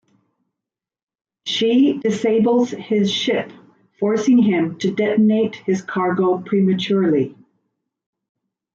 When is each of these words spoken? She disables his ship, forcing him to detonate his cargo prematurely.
She 1.45 1.99
disables 1.99 2.71
his 2.71 3.11
ship, 3.11 3.51
forcing 3.99 4.39
him 4.39 4.79
to 4.79 4.89
detonate 4.91 5.53
his 5.57 5.83
cargo 5.83 6.39
prematurely. 6.39 7.35